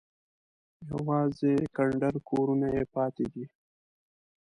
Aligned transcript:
یوازې 0.89 1.53
کنډر 1.75 2.15
کورونه 2.29 2.67
یې 2.75 2.83
پاتې 2.95 3.25
دي. 3.33 3.45